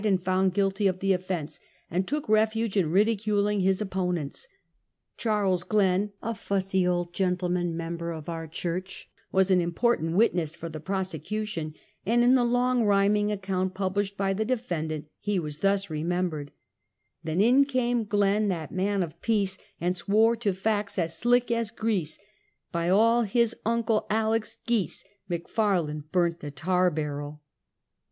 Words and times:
and 0.03 0.25
found 0.25 0.55
guilty 0.55 0.87
of 0.87 0.97
tlie 0.97 1.13
offense, 1.13 1.59
and 1.91 2.07
took 2.07 2.27
revenge 2.27 2.75
in 2.75 2.89
ridiculing 2.89 3.59
his 3.59 3.79
opponents. 3.79 4.47
Charles 5.15 5.63
Glenn, 5.63 6.11
a 6.23 6.33
fussj 6.33 6.89
old 6.91 7.13
gentleman, 7.13 7.77
member 7.77 8.11
of 8.11 8.27
our 8.27 8.47
church, 8.47 9.07
was 9.31 9.51
an 9.51 9.61
important 9.61 10.15
witness 10.15 10.55
for 10.55 10.69
the 10.69 10.79
prosecution, 10.79 11.75
and 12.03 12.23
in 12.23 12.33
the 12.33 12.43
long, 12.43 12.83
rhyming 12.83 13.31
account 13.31 13.75
published 13.75 14.17
by 14.17 14.33
the 14.33 14.43
defendant, 14.43 15.05
he 15.19 15.37
was 15.37 15.59
thus 15.59 15.87
re 15.91 16.03
membered:" 16.03 16.51
Then 17.23 17.39
in 17.39 17.63
came 17.63 18.03
Glenn, 18.03 18.47
that 18.47 18.71
man 18.71 19.03
of 19.03 19.21
peace, 19.21 19.59
And 19.79 19.95
swore 19.95 20.35
to 20.37 20.51
facts 20.51 20.97
as 20.97 21.15
sleek 21.15 21.51
as 21.51 21.69
grease; 21.69 22.17
By 22.71 22.89
all 22.89 23.21
his 23.21 23.55
Uncle 23.67 24.07
Aleck's 24.09 24.57
geese, 24.65 25.03
McFarland 25.29 26.09
burnt 26.11 26.39
the 26.39 26.49
tar 26.49 26.89
barrel.' 26.89 27.43